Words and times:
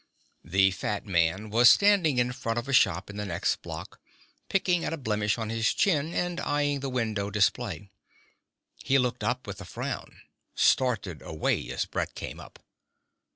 The 0.43 0.71
fat 0.71 1.05
man 1.05 1.51
was 1.51 1.69
standing 1.69 2.17
in 2.17 2.31
front 2.31 2.57
of 2.57 2.67
a 2.67 2.73
shop 2.73 3.11
in 3.11 3.17
the 3.17 3.25
next 3.27 3.57
block, 3.57 4.01
picking 4.49 4.83
at 4.83 4.93
a 4.93 4.97
blemish 4.97 5.37
on 5.37 5.51
his 5.51 5.75
chin 5.75 6.11
and 6.15 6.39
eyeing 6.39 6.79
the 6.79 6.89
window 6.89 7.29
display. 7.29 7.91
He 8.83 8.97
looked 8.97 9.23
up 9.23 9.45
with 9.45 9.61
a 9.61 9.63
frown, 9.63 10.21
started 10.55 11.21
away 11.21 11.69
as 11.69 11.85
Brett 11.85 12.15
came 12.15 12.39
up. 12.39 12.57